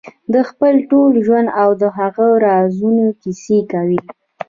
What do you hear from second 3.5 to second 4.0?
کوي.